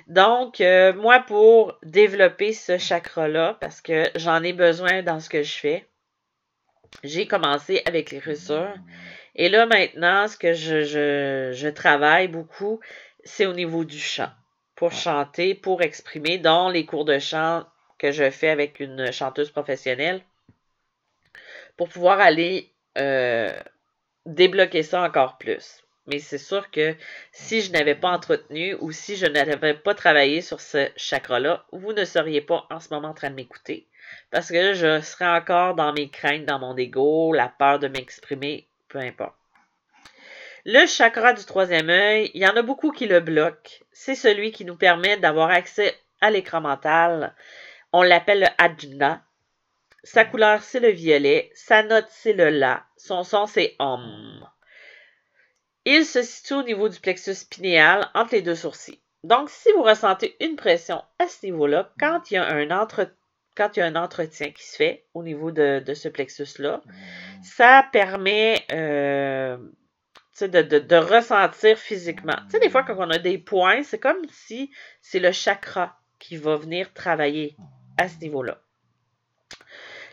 Donc, 0.07 0.61
euh, 0.62 0.95
moi, 0.95 1.21
pour 1.21 1.78
développer 1.83 2.55
ce 2.55 2.78
chakra-là, 2.78 3.59
parce 3.61 3.83
que 3.83 4.05
j'en 4.14 4.43
ai 4.43 4.55
besoin 4.55 5.02
dans 5.02 5.21
ce 5.21 5.28
que 5.28 5.43
je 5.43 5.55
fais, 5.55 5.87
j'ai 7.05 7.26
commencé 7.26 7.83
avec 7.85 8.11
les 8.11 8.19
ressurs 8.19 8.75
et 9.38 9.49
là, 9.49 9.67
maintenant, 9.67 10.26
ce 10.26 10.37
que 10.37 10.52
je, 10.52 11.69
travaille 11.71 12.26
beaucoup, 12.26 12.81
c'est 13.23 13.47
au 13.47 13.52
niveau 13.52 13.85
du 13.85 13.99
chant. 13.99 14.31
Pour 14.75 14.93
chanter, 14.93 15.55
pour 15.55 15.81
exprimer 15.81 16.38
dans 16.38 16.69
les 16.69 16.85
cours 16.85 17.05
de 17.05 17.21
chant 17.21 17.64
que 17.99 18.11
je 18.11 18.31
fais 18.31 18.49
avec 18.49 18.81
une 18.81 19.12
chanteuse 19.12 19.50
professionnelle. 19.50 20.23
Pour 21.78 21.88
pouvoir 21.88 22.20
aller 22.20 22.70
euh, 22.99 23.58
débloquer 24.26 24.82
ça 24.82 25.02
encore 25.02 25.38
plus. 25.38 25.82
Mais 26.06 26.18
c'est 26.18 26.38
sûr 26.38 26.70
que 26.70 26.94
si 27.32 27.62
je 27.62 27.73
n'avais 27.73 27.94
pas 27.94 28.11
entretenu 28.11 28.75
ou 28.80 28.92
si 28.92 29.16
je 29.16 29.26
n'avais 29.26 29.75
pas 29.75 29.94
travaillé 29.94 30.42
sur 30.42 30.61
ce 30.61 30.90
chakra-là, 30.97 31.64
vous 31.73 31.94
ne 31.94 32.04
seriez 32.04 32.42
pas 32.42 32.66
en 32.70 32.80
ce 32.80 32.92
moment 32.92 33.08
en 33.08 33.14
train 33.14 33.30
de 33.30 33.35
m'écouter. 33.35 33.87
Parce 34.30 34.49
que 34.49 34.75
je 34.75 35.00
serais 35.00 35.28
encore 35.28 35.75
dans 35.75 35.92
mes 35.94 36.11
craintes, 36.11 36.44
dans 36.44 36.58
mon 36.58 36.76
ego, 36.76 37.32
la 37.32 37.49
peur 37.49 37.78
de 37.78 37.88
m'exprimer 37.88 38.68
peu 38.88 38.99
importe. 38.99 39.35
Le 40.64 40.87
chakra 40.87 41.32
du 41.32 41.44
troisième 41.44 41.90
œil, 41.90 42.30
il 42.35 42.42
y 42.42 42.47
en 42.47 42.56
a 42.56 42.62
beaucoup 42.62 42.90
qui 42.90 43.06
le 43.06 43.20
bloquent. 43.20 43.70
C'est 43.92 44.14
celui 44.14 44.50
qui 44.50 44.64
nous 44.64 44.76
permet 44.76 45.16
d'avoir 45.16 45.50
accès 45.50 45.94
à 46.20 46.30
l'écran 46.30 46.61
mental. 46.61 47.35
On 47.92 48.02
l'appelle 48.02 48.40
le 48.40 48.47
Ajna. 48.58 49.23
Sa 50.05 50.25
couleur, 50.25 50.62
c'est 50.62 50.81
le 50.81 50.90
violet. 50.90 51.50
Sa 51.55 51.83
note, 51.83 52.07
c'est 52.09 52.33
le 52.33 52.50
La. 52.50 52.85
Son 52.97 53.25
son, 53.25 53.47
c'est 53.47 53.75
Om. 53.78 54.47
Il 55.85 56.05
se 56.05 56.23
situe 56.23 56.55
au 56.55 56.62
niveau 56.62 56.88
du 56.88 57.00
plexus 57.00 57.47
pinéal, 57.50 58.09
entre 58.14 58.35
les 58.35 58.43
deux 58.43 58.55
sourcils. 58.55 59.00
Donc, 59.25 59.50
si 59.50 59.73
vous 59.73 59.83
ressentez 59.83 60.37
une 60.40 60.57
pression 60.57 61.02
à 61.19 61.26
ce 61.26 61.45
niveau-là, 61.47 61.93
quand 61.99 62.31
il 62.31 62.35
y 62.35 62.37
a 62.37 62.47
un 62.47 62.71
entretien 62.71 63.14
quand 63.59 63.76
il 63.76 63.81
y 63.81 63.83
a 63.83 63.87
un 63.87 63.97
entretien 63.97 64.52
qui 64.52 64.64
se 64.64 64.76
fait 64.76 65.05
au 65.14 65.25
niveau 65.25 65.50
de, 65.50 65.83
ce 65.93 66.09
plexus-là, 66.09 66.81
mmh. 66.85 67.43
ça 67.43 67.85
permet 67.93 68.64
euh, 68.71 69.59
de, 70.40 70.97
ressentir 70.97 71.76
physiquement. 71.76 72.37
Tu 72.45 72.52
sais, 72.52 72.61
des 72.61 72.71
fois, 72.71 72.85
quand 72.85 72.95
on 72.97 73.11
a 73.11 73.19
des 73.19 73.37
points, 73.37 73.83
c'est 73.83 73.99
comme 73.99 74.23
si 74.31 74.71
c'est 75.02 75.19
le 75.19 75.33
chakra 75.33 75.99
qui 76.21 76.37
va 76.37 76.57
venir 76.57 76.93
travailler 76.93 77.57
à 77.97 78.09
ce 78.09 78.19
niveau-là. 78.21 78.61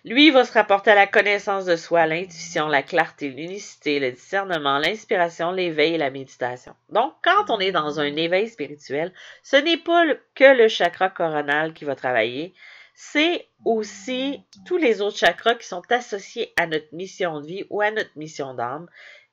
Lui, 0.06 0.30
va 0.30 0.46
se 0.46 0.54
rapporter 0.54 0.92
à 0.92 0.96
la 0.96 1.08
connaissance 1.08 1.66
de 1.66 1.76
soi, 1.76 2.06
l'intuition, 2.06 2.68
la 2.68 2.84
clarté, 2.84 3.30
l'unicité, 3.30 4.00
le 4.00 4.12
discernement, 4.12 4.78
l'inspiration, 4.78 5.52
l'éveil 5.52 5.96
et 5.96 5.98
la 5.98 6.12
méditation. 6.12 6.76
Donc, 6.90 7.16
quand 7.24 7.50
on 7.50 7.60
est 7.60 7.72
dans 7.72 8.00
un 8.00 8.16
éveil 8.16 8.48
spirituel, 8.48 9.12
ce 9.42 9.56
n'est 9.56 9.78
pas 9.78 10.06
que 10.36 10.56
le 10.56 10.68
chakra 10.68 11.10
coronal 11.10 11.74
qui 11.74 11.86
va 11.86 11.96
travailler, 11.96 12.54
c'est 12.94 13.48
aussi 13.66 14.46
tous 14.68 14.78
les 14.78 15.02
autres 15.02 15.18
chakras 15.18 15.56
qui 15.56 15.66
sont 15.66 15.82
associés 15.90 16.54
à 16.56 16.68
notre 16.68 16.94
mission 16.94 17.42
de 17.42 17.48
vie 17.48 17.66
ou 17.72 17.82
à 17.82 17.90
notre 17.90 18.16
mission 18.16 18.54
d'âme 18.54 18.88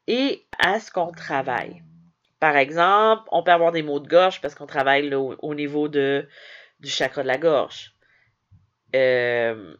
et 0.06 0.42
à 0.58 0.80
ce 0.80 0.90
qu'on 0.90 1.12
travaille. 1.12 1.82
Par 2.40 2.56
exemple, 2.56 3.24
on 3.30 3.42
peut 3.42 3.52
avoir 3.52 3.72
des 3.72 3.82
maux 3.82 4.00
de 4.00 4.08
gorge 4.08 4.40
parce 4.40 4.54
qu'on 4.54 4.66
travaille 4.66 5.14
au, 5.14 5.54
niveau 5.54 5.88
du 5.88 6.24
chakra 6.82 7.22
de 7.22 7.28
la 7.28 7.36
gorge. 7.36 7.92
Euh, 8.96 9.76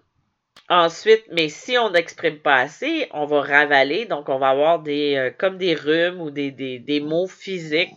ensuite, 0.68 1.24
mais 1.30 1.48
si 1.48 1.76
on 1.78 1.90
n'exprime 1.90 2.38
pas 2.38 2.56
assez, 2.56 3.08
on 3.12 3.26
va 3.26 3.42
ravaler, 3.42 4.06
donc 4.06 4.28
on 4.28 4.38
va 4.38 4.50
avoir 4.50 4.80
des 4.80 5.16
euh, 5.16 5.30
comme 5.36 5.58
des 5.58 5.74
rhumes 5.74 6.20
ou 6.20 6.30
des, 6.30 6.50
des, 6.50 7.00
maux 7.00 7.26
physiques 7.26 7.94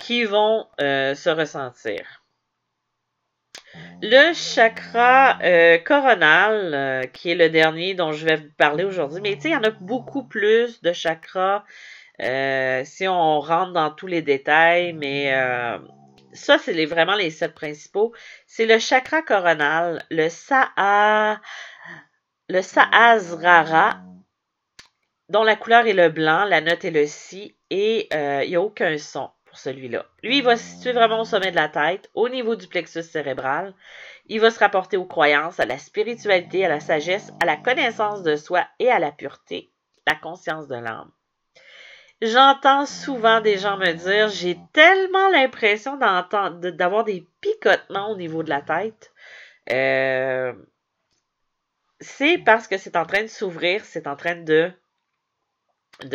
qui 0.00 0.24
vont 0.24 0.66
euh, 0.80 1.14
se 1.14 1.30
ressentir. 1.30 2.22
Le 4.02 4.32
chakra 4.34 5.38
euh, 5.42 5.78
coronal, 5.78 7.10
qui 7.12 7.30
est 7.30 7.34
le 7.34 7.50
dernier 7.50 7.94
dont 7.94 8.12
je 8.12 8.24
vais 8.24 8.36
vous 8.36 8.52
parler 8.56 8.84
aujourd'hui, 8.84 9.20
mais 9.20 9.34
tu 9.34 9.42
sais, 9.42 9.48
il 9.48 9.52
y 9.52 9.56
en 9.56 9.64
a 9.64 9.70
beaucoup 9.70 10.22
plus 10.24 10.80
de 10.82 10.92
chakras 10.92 11.64
si 12.20 13.08
on 13.08 13.40
rentre 13.40 13.72
dans 13.72 13.90
tous 13.90 14.06
les 14.06 14.22
détails, 14.22 14.92
mais 14.92 15.32
ça, 16.34 16.58
c'est 16.58 16.84
vraiment 16.84 17.14
les 17.14 17.30
sept 17.30 17.54
principaux. 17.54 18.12
C'est 18.46 18.66
le 18.66 18.78
chakra 18.78 19.22
coronal, 19.22 20.04
le 20.10 20.28
Sa'a, 20.28 21.40
le 22.48 22.60
Sahasrara, 22.60 24.02
dont 25.30 25.44
la 25.44 25.56
couleur 25.56 25.86
est 25.86 25.94
le 25.94 26.10
blanc, 26.10 26.44
la 26.44 26.60
note 26.60 26.84
est 26.84 26.90
le 26.90 27.06
Si, 27.06 27.56
et 27.70 28.08
il 28.12 28.48
n'y 28.50 28.56
a 28.56 28.60
aucun 28.60 28.98
son 28.98 29.30
celui-là. 29.56 30.04
Lui, 30.22 30.38
il 30.38 30.42
va 30.42 30.56
se 30.56 30.64
situer 30.64 30.92
vraiment 30.92 31.20
au 31.20 31.24
sommet 31.24 31.50
de 31.50 31.56
la 31.56 31.68
tête, 31.68 32.10
au 32.14 32.28
niveau 32.28 32.56
du 32.56 32.66
plexus 32.66 33.02
cérébral. 33.02 33.74
Il 34.26 34.40
va 34.40 34.50
se 34.50 34.58
rapporter 34.58 34.96
aux 34.96 35.04
croyances, 35.04 35.60
à 35.60 35.66
la 35.66 35.78
spiritualité, 35.78 36.64
à 36.64 36.68
la 36.68 36.80
sagesse, 36.80 37.32
à 37.40 37.46
la 37.46 37.56
connaissance 37.56 38.22
de 38.22 38.36
soi 38.36 38.66
et 38.78 38.90
à 38.90 38.98
la 38.98 39.12
pureté, 39.12 39.70
la 40.06 40.14
conscience 40.14 40.68
de 40.68 40.74
l'âme. 40.74 41.12
J'entends 42.22 42.86
souvent 42.86 43.40
des 43.40 43.58
gens 43.58 43.76
me 43.76 43.92
dire 43.92 44.28
j'ai 44.28 44.56
tellement 44.72 45.28
l'impression 45.30 45.96
d'avoir 45.96 47.04
des 47.04 47.26
picotements 47.40 48.10
au 48.10 48.16
niveau 48.16 48.42
de 48.42 48.50
la 48.50 48.62
tête. 48.62 49.12
Euh, 49.70 50.52
c'est 52.00 52.38
parce 52.38 52.68
que 52.68 52.78
c'est 52.78 52.96
en 52.96 53.06
train 53.06 53.22
de 53.22 53.28
s'ouvrir, 53.28 53.84
c'est 53.84 54.06
en 54.06 54.16
train 54.16 54.36
de, 54.36 54.70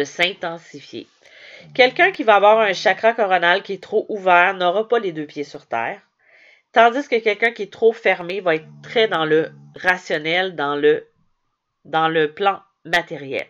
s'intensifier. 0.04 1.08
Quelqu'un 1.74 2.12
qui 2.12 2.24
va 2.24 2.36
avoir 2.36 2.60
un 2.60 2.74
chakra 2.74 3.14
coronal 3.14 3.64
qui 3.64 3.74
est 3.74 3.84
trop 3.84 4.06
ouvert 4.10 4.54
n'aura 4.54 4.88
pas 4.88 5.00
les 5.00 5.12
deux 5.12 5.26
pieds 5.26 5.44
sur 5.44 5.66
terre. 5.66 6.02
Tandis 6.72 7.08
que 7.08 7.20
quelqu'un 7.20 7.52
qui 7.52 7.64
est 7.64 7.74
trop 7.74 7.92
fermé 7.92 8.40
va 8.42 8.56
être 8.56 8.68
très 8.84 9.08
dans 9.08 9.26
le 9.26 9.52
rationnel, 9.76 10.56
dans 10.56 10.76
le, 10.76 11.08
dans 11.86 12.08
le 12.08 12.32
plan 12.34 12.62
matériel. 12.86 13.48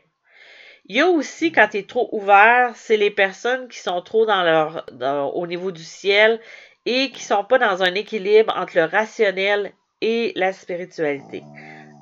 Il 0.90 0.96
y 0.96 1.02
a 1.02 1.08
aussi, 1.08 1.52
quand 1.52 1.70
il 1.74 1.82
est 1.82 1.90
trop 1.90 2.10
ouvert, 2.12 2.72
c'est 2.76 2.98
les 2.98 3.12
personnes 3.12 3.68
qui 3.68 3.78
sont 3.78 4.02
trop 4.02 4.26
dans 4.26 4.44
leur, 4.44 5.36
au 5.36 5.46
niveau 5.46 5.72
du 5.72 5.84
ciel 5.84 6.40
et 6.88 7.12
qui 7.12 7.24
sont 7.24 7.44
pas 7.44 7.60
dans 7.60 7.84
un 7.84 7.94
équilibre 7.94 8.52
entre 8.58 8.76
le 8.76 8.86
rationnel 8.86 9.72
et 10.02 10.34
la 10.36 10.52
spiritualité. 10.52 11.44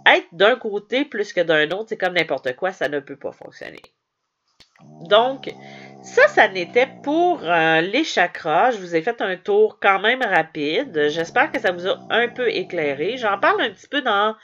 Être 0.05 0.27
d'un 0.31 0.55
côté 0.55 1.03
plus 1.03 1.33
que 1.33 1.41
d'un 1.41 1.69
autre, 1.71 1.87
c'est 1.89 1.97
comme 1.97 2.13
n'importe 2.13 2.55
quoi, 2.55 2.71
ça 2.71 2.87
ne 2.87 3.01
peut 3.01 3.17
pas 3.17 3.33
fonctionner. 3.33 3.81
Donc, 5.01 5.53
ça, 6.01 6.27
ça 6.29 6.47
n'était 6.47 6.87
pour 7.03 7.41
euh, 7.43 7.81
les 7.81 8.05
chakras. 8.05 8.71
Je 8.71 8.77
vous 8.77 8.95
ai 8.95 9.01
fait 9.01 9.21
un 9.21 9.35
tour 9.35 9.79
quand 9.81 9.99
même 9.99 10.21
rapide. 10.21 11.09
J'espère 11.09 11.51
que 11.51 11.59
ça 11.59 11.73
vous 11.73 11.87
a 11.87 11.99
un 12.09 12.29
peu 12.29 12.47
éclairé. 12.47 13.17
J'en 13.17 13.37
parle 13.37 13.61
un 13.61 13.71
petit 13.71 13.87
peu 13.87 14.01
dans, 14.01 14.35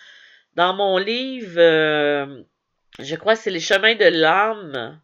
dans 0.55 0.73
mon 0.73 0.97
livre, 0.97 1.55
euh, 1.57 2.43
je 2.99 3.15
crois 3.15 3.35
que 3.35 3.41
c'est 3.41 3.49
Les 3.49 3.59
chemins 3.59 3.95
de 3.95 4.05
l'âme. 4.05 4.99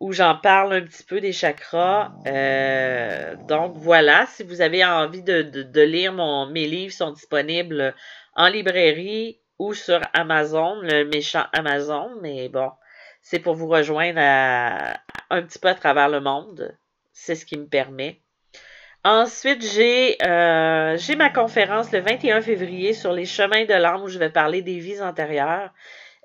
où 0.00 0.12
j'en 0.12 0.36
parle 0.36 0.74
un 0.74 0.82
petit 0.82 1.04
peu 1.04 1.20
des 1.20 1.32
chakras. 1.32 2.12
Euh, 2.26 3.36
donc 3.48 3.76
voilà, 3.76 4.26
si 4.26 4.42
vous 4.42 4.60
avez 4.60 4.84
envie 4.84 5.22
de, 5.22 5.42
de, 5.42 5.80
lire 5.82 6.12
mon, 6.12 6.46
mes 6.46 6.66
livres 6.66 6.92
sont 6.92 7.12
disponibles 7.12 7.94
en 8.34 8.48
librairie 8.48 9.40
ou 9.58 9.72
sur 9.72 10.00
Amazon, 10.12 10.80
le 10.82 11.04
méchant 11.04 11.44
Amazon, 11.52 12.10
mais 12.20 12.48
bon, 12.48 12.70
c'est 13.22 13.38
pour 13.38 13.54
vous 13.54 13.68
rejoindre 13.68 14.18
un 14.18 15.42
petit 15.42 15.58
peu 15.58 15.68
à 15.68 15.74
travers 15.74 16.08
le 16.08 16.20
monde. 16.20 16.76
C'est 17.12 17.36
ce 17.36 17.46
qui 17.46 17.56
me 17.56 17.66
permet. 17.66 18.20
Ensuite, 19.04 19.62
j'ai 19.62 20.16
euh, 20.22 20.96
j'ai 20.96 21.14
ma 21.14 21.30
conférence 21.30 21.92
le 21.92 22.00
21 22.00 22.40
février 22.40 22.94
sur 22.94 23.12
les 23.12 23.26
chemins 23.26 23.64
de 23.64 23.74
l'âme 23.74 24.02
où 24.02 24.08
je 24.08 24.18
vais 24.18 24.30
parler 24.30 24.62
des 24.62 24.78
vies 24.78 25.00
antérieures. 25.02 25.70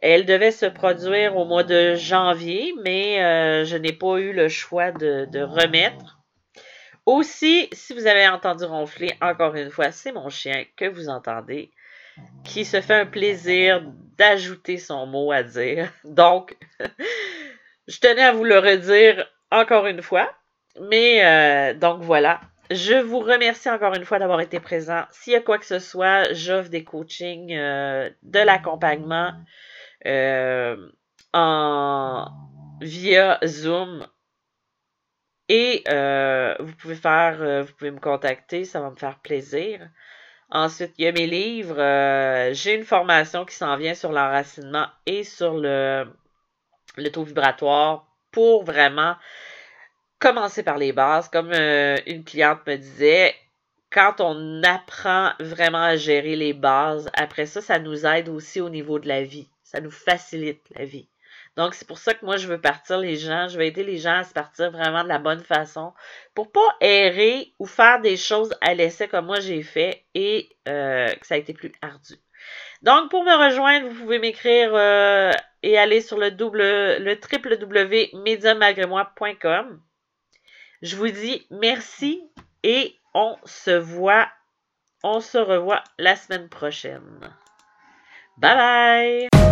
Elle 0.01 0.25
devait 0.25 0.51
se 0.51 0.65
produire 0.65 1.35
au 1.35 1.45
mois 1.45 1.63
de 1.63 1.95
janvier, 1.95 2.73
mais 2.83 3.23
euh, 3.23 3.65
je 3.65 3.75
n'ai 3.75 3.93
pas 3.93 4.17
eu 4.17 4.33
le 4.33 4.47
choix 4.47 4.91
de, 4.91 5.25
de, 5.25 5.41
remettre. 5.41 6.19
Aussi, 7.05 7.69
si 7.73 7.93
vous 7.93 8.07
avez 8.07 8.27
entendu 8.27 8.65
ronfler, 8.65 9.11
encore 9.21 9.55
une 9.55 9.71
fois, 9.71 9.91
c'est 9.91 10.11
mon 10.11 10.29
chien 10.29 10.63
que 10.77 10.85
vous 10.85 11.09
entendez, 11.09 11.71
qui 12.43 12.65
se 12.65 12.81
fait 12.81 12.93
un 12.93 13.05
plaisir 13.05 13.83
d'ajouter 14.17 14.77
son 14.77 15.05
mot 15.05 15.31
à 15.31 15.43
dire. 15.43 15.91
Donc, 16.03 16.57
je 17.87 17.99
tenais 17.99 18.23
à 18.23 18.31
vous 18.31 18.43
le 18.43 18.59
redire 18.59 19.25
encore 19.51 19.87
une 19.87 20.01
fois. 20.01 20.31
Mais 20.79 21.25
euh, 21.25 21.73
donc 21.73 22.01
voilà. 22.01 22.39
Je 22.71 22.93
vous 22.93 23.19
remercie 23.19 23.69
encore 23.69 23.95
une 23.95 24.05
fois 24.05 24.19
d'avoir 24.19 24.41
été 24.41 24.59
présent. 24.59 25.03
S'il 25.11 25.33
y 25.33 25.35
a 25.35 25.41
quoi 25.41 25.57
que 25.57 25.65
ce 25.65 25.79
soit, 25.79 26.31
j'offre 26.33 26.69
des 26.69 26.83
coachings, 26.83 27.55
euh, 27.55 28.09
de 28.21 28.39
l'accompagnement 28.39 29.33
en 30.05 30.89
via 32.81 33.39
Zoom. 33.45 34.07
Et 35.49 35.83
euh, 35.89 36.55
vous 36.59 36.75
pouvez 36.75 36.95
faire, 36.95 37.41
euh, 37.41 37.63
vous 37.63 37.73
pouvez 37.73 37.91
me 37.91 37.99
contacter, 37.99 38.65
ça 38.65 38.79
va 38.81 38.91
me 38.91 38.95
faire 38.95 39.19
plaisir. 39.19 39.89
Ensuite, 40.51 40.93
il 40.97 41.05
y 41.05 41.07
a 41.07 41.11
mes 41.11 41.27
livres. 41.27 41.79
Euh, 41.79 42.53
j'ai 42.53 42.75
une 42.75 42.83
formation 42.83 43.45
qui 43.45 43.55
s'en 43.55 43.75
vient 43.75 43.95
sur 43.95 44.11
l'enracinement 44.11 44.87
et 45.05 45.23
sur 45.23 45.55
le, 45.55 46.07
taux 47.11 47.23
vibratoire 47.23 48.07
pour 48.31 48.63
vraiment 48.63 49.15
commencer 50.19 50.63
par 50.63 50.77
les 50.77 50.93
bases. 50.93 51.29
Comme 51.29 51.51
euh, 51.51 51.97
une 52.05 52.23
cliente 52.23 52.65
me 52.67 52.75
disait, 52.75 53.35
quand 53.91 54.21
on 54.21 54.61
apprend 54.63 55.31
vraiment 55.39 55.81
à 55.81 55.95
gérer 55.95 56.35
les 56.35 56.53
bases, 56.53 57.09
après 57.15 57.47
ça, 57.47 57.61
ça 57.61 57.79
nous 57.79 58.05
aide 58.05 58.29
aussi 58.29 58.61
au 58.61 58.69
niveau 58.69 58.99
de 58.99 59.07
la 59.07 59.23
vie. 59.23 59.49
Ça 59.69 59.81
nous 59.81 59.91
facilite 59.91 60.63
la 60.75 60.83
vie. 60.83 61.07
Donc, 61.55 61.75
c'est 61.75 61.87
pour 61.87 61.99
ça 61.99 62.15
que 62.15 62.25
moi, 62.25 62.37
je 62.37 62.47
veux 62.47 62.59
partir 62.59 62.97
les 62.97 63.17
gens, 63.17 63.47
je 63.47 63.57
veux 63.57 63.65
aider 63.65 63.83
les 63.83 63.97
gens 63.97 64.15
à 64.15 64.23
se 64.23 64.33
partir 64.33 64.71
vraiment 64.71 65.03
de 65.03 65.09
la 65.09 65.19
bonne 65.19 65.43
façon 65.43 65.93
pour 66.33 66.51
pas 66.51 66.75
errer 66.81 67.53
ou 67.59 67.67
faire 67.67 68.01
des 68.01 68.17
choses 68.17 68.51
à 68.61 68.73
l'essai 68.73 69.07
comme 69.07 69.27
moi 69.27 69.39
j'ai 69.39 69.61
fait 69.61 70.05
et 70.15 70.49
euh, 70.67 71.13
que 71.13 71.27
ça 71.27 71.35
a 71.35 71.37
été 71.37 71.53
plus 71.53 71.71
ardu. 71.83 72.15
Donc, 72.81 73.11
pour 73.11 73.23
me 73.23 73.45
rejoindre, 73.45 73.89
vous 73.89 74.01
pouvez 74.01 74.17
m'écrire 74.17 74.71
euh, 74.73 75.31
et 75.61 75.77
aller 75.77 76.01
sur 76.01 76.17
le, 76.17 76.31
double. 76.31 76.61
Je 80.81 80.95
vous 80.95 81.09
dis 81.09 81.45
merci 81.51 82.23
et 82.63 82.95
on 83.13 83.37
se 83.45 83.77
voit, 83.77 84.29
on 85.03 85.19
se 85.19 85.37
revoit 85.37 85.83
la 85.99 86.15
semaine 86.15 86.49
prochaine. 86.49 87.19
Bye 88.37 89.27
bye! 89.29 89.48